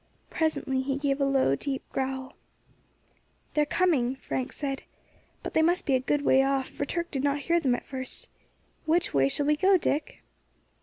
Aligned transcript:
Presently 0.31 0.81
he 0.81 0.97
gave 0.97 1.21
a 1.21 1.25
low, 1.25 1.53
deep 1.53 1.83
growl. 1.91 2.33
"They 3.53 3.61
are 3.61 3.65
coming," 3.67 4.15
Frank 4.15 4.51
said; 4.51 4.81
"but 5.43 5.53
they 5.53 5.61
must 5.61 5.85
be 5.85 5.93
a 5.93 5.99
good 5.99 6.23
way 6.23 6.41
off, 6.41 6.69
for 6.69 6.85
Turk 6.85 7.11
did 7.11 7.23
not 7.23 7.41
hear 7.41 7.59
them 7.59 7.75
at 7.75 7.85
first. 7.85 8.27
Which 8.87 9.13
way 9.13 9.29
shall 9.29 9.45
we 9.45 9.55
go, 9.55 9.77
Dick?" 9.77 10.23